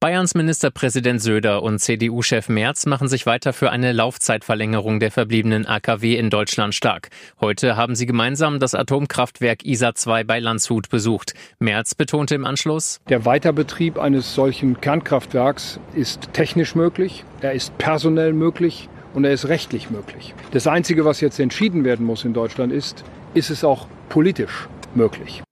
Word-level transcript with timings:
Bayerns 0.00 0.36
Ministerpräsident 0.36 1.20
Söder 1.20 1.60
und 1.64 1.80
CDU-Chef 1.80 2.48
Merz 2.48 2.86
machen 2.86 3.08
sich 3.08 3.26
weiter 3.26 3.52
für 3.52 3.70
eine 3.70 3.90
Laufzeitverlängerung 3.90 5.00
der 5.00 5.10
verbliebenen 5.10 5.66
AKW 5.66 6.14
in 6.16 6.30
Deutschland 6.30 6.72
stark. 6.72 7.08
Heute 7.40 7.76
haben 7.76 7.96
sie 7.96 8.06
gemeinsam 8.06 8.60
das 8.60 8.76
Atomkraftwerk 8.76 9.64
ISA 9.64 9.96
2 9.96 10.22
bei 10.22 10.38
Landshut 10.38 10.88
besucht. 10.88 11.34
Merz 11.58 11.96
betonte 11.96 12.36
im 12.36 12.44
Anschluss, 12.44 13.00
Der 13.08 13.24
Weiterbetrieb 13.24 13.98
eines 13.98 14.36
solchen 14.36 14.80
Kernkraftwerks 14.80 15.80
ist 15.96 16.32
technisch 16.32 16.76
möglich, 16.76 17.24
er 17.40 17.54
ist 17.54 17.76
personell 17.78 18.34
möglich 18.34 18.88
und 19.14 19.24
er 19.24 19.32
ist 19.32 19.48
rechtlich 19.48 19.90
möglich. 19.90 20.32
Das 20.52 20.68
Einzige, 20.68 21.04
was 21.06 21.20
jetzt 21.20 21.40
entschieden 21.40 21.84
werden 21.84 22.06
muss 22.06 22.24
in 22.24 22.34
Deutschland 22.34 22.72
ist, 22.72 23.02
ist 23.34 23.50
es 23.50 23.64
auch 23.64 23.88
politisch 24.10 24.68
möglich. 24.94 25.42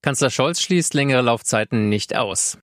Kanzler 0.00 0.30
Scholz 0.30 0.62
schließt 0.62 0.94
längere 0.94 1.20
Laufzeiten 1.20 1.90
nicht 1.90 2.16
aus. 2.16 2.56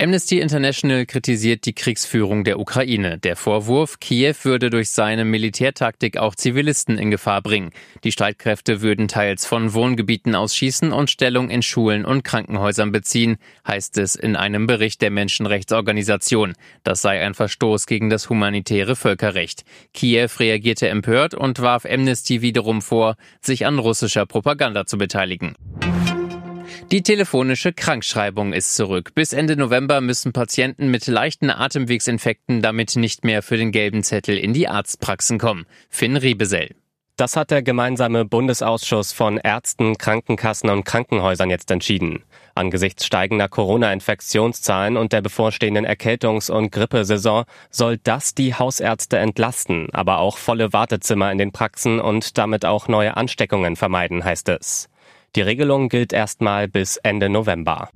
Amnesty 0.00 0.38
International 0.38 1.06
kritisiert 1.06 1.66
die 1.66 1.72
Kriegsführung 1.72 2.44
der 2.44 2.60
Ukraine. 2.60 3.18
Der 3.18 3.34
Vorwurf, 3.34 3.98
Kiew 3.98 4.36
würde 4.44 4.70
durch 4.70 4.90
seine 4.90 5.24
Militärtaktik 5.24 6.18
auch 6.18 6.36
Zivilisten 6.36 6.98
in 6.98 7.10
Gefahr 7.10 7.42
bringen. 7.42 7.72
Die 8.04 8.12
Streitkräfte 8.12 8.80
würden 8.80 9.08
teils 9.08 9.44
von 9.44 9.74
Wohngebieten 9.74 10.36
ausschießen 10.36 10.92
und 10.92 11.10
Stellung 11.10 11.50
in 11.50 11.62
Schulen 11.62 12.04
und 12.04 12.22
Krankenhäusern 12.22 12.92
beziehen, 12.92 13.38
heißt 13.66 13.98
es 13.98 14.14
in 14.14 14.36
einem 14.36 14.68
Bericht 14.68 15.02
der 15.02 15.10
Menschenrechtsorganisation. 15.10 16.54
Das 16.84 17.02
sei 17.02 17.20
ein 17.20 17.34
Verstoß 17.34 17.86
gegen 17.86 18.08
das 18.08 18.30
humanitäre 18.30 18.94
Völkerrecht. 18.94 19.64
Kiew 19.94 20.30
reagierte 20.38 20.88
empört 20.88 21.34
und 21.34 21.58
warf 21.58 21.84
Amnesty 21.84 22.40
wiederum 22.40 22.82
vor, 22.82 23.16
sich 23.40 23.66
an 23.66 23.80
russischer 23.80 24.26
Propaganda 24.26 24.86
zu 24.86 24.96
beteiligen. 24.96 25.56
Die 26.86 27.02
telefonische 27.02 27.72
Krankschreibung 27.74 28.54
ist 28.54 28.74
zurück. 28.74 29.14
Bis 29.14 29.34
Ende 29.34 29.56
November 29.56 30.00
müssen 30.00 30.32
Patienten 30.32 30.90
mit 30.90 31.06
leichten 31.06 31.50
Atemwegsinfekten 31.50 32.62
damit 32.62 32.96
nicht 32.96 33.24
mehr 33.24 33.42
für 33.42 33.58
den 33.58 33.72
gelben 33.72 34.02
Zettel 34.02 34.38
in 34.38 34.54
die 34.54 34.68
Arztpraxen 34.68 35.38
kommen. 35.38 35.66
Finn 35.90 36.16
Riebesell. 36.16 36.74
Das 37.18 37.36
hat 37.36 37.50
der 37.50 37.62
gemeinsame 37.62 38.24
Bundesausschuss 38.24 39.12
von 39.12 39.38
Ärzten, 39.38 39.98
Krankenkassen 39.98 40.70
und 40.70 40.84
Krankenhäusern 40.84 41.50
jetzt 41.50 41.68
entschieden. 41.70 42.22
Angesichts 42.54 43.04
steigender 43.04 43.48
Corona-Infektionszahlen 43.48 44.96
und 44.96 45.12
der 45.12 45.20
bevorstehenden 45.20 45.84
Erkältungs- 45.84 46.48
und 46.48 46.70
Grippesaison 46.70 47.44
soll 47.70 47.98
das 47.98 48.34
die 48.34 48.54
Hausärzte 48.54 49.18
entlasten, 49.18 49.88
aber 49.92 50.18
auch 50.18 50.38
volle 50.38 50.72
Wartezimmer 50.72 51.32
in 51.32 51.38
den 51.38 51.50
Praxen 51.50 52.00
und 52.00 52.38
damit 52.38 52.64
auch 52.64 52.86
neue 52.86 53.16
Ansteckungen 53.16 53.74
vermeiden, 53.74 54.24
heißt 54.24 54.48
es. 54.50 54.88
Die 55.36 55.42
Regelung 55.42 55.88
gilt 55.88 56.12
erstmal 56.12 56.68
bis 56.68 56.96
Ende 56.96 57.28
November. 57.28 57.90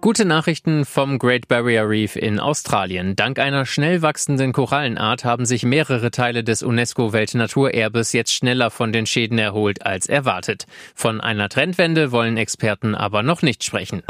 Gute 0.00 0.24
Nachrichten 0.24 0.84
vom 0.84 1.18
Great 1.18 1.48
Barrier 1.48 1.88
Reef 1.88 2.14
in 2.14 2.38
Australien. 2.38 3.16
Dank 3.16 3.40
einer 3.40 3.66
schnell 3.66 4.00
wachsenden 4.00 4.52
Korallenart 4.52 5.24
haben 5.24 5.44
sich 5.44 5.64
mehrere 5.64 6.12
Teile 6.12 6.44
des 6.44 6.62
UNESCO-Weltnaturerbes 6.62 8.12
jetzt 8.12 8.32
schneller 8.32 8.70
von 8.70 8.92
den 8.92 9.06
Schäden 9.06 9.38
erholt 9.38 9.84
als 9.84 10.06
erwartet. 10.06 10.66
Von 10.94 11.20
einer 11.20 11.48
Trendwende 11.48 12.12
wollen 12.12 12.36
Experten 12.36 12.94
aber 12.94 13.24
noch 13.24 13.42
nicht 13.42 13.64
sprechen. 13.64 14.02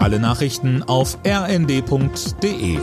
Alle 0.00 0.18
Nachrichten 0.18 0.82
auf 0.82 1.18
rnd.de 1.24 2.78